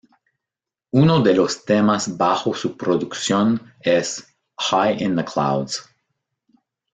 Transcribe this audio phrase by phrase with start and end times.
[1.01, 5.87] Uno de los temas bajo su producción es "High in the Clouds".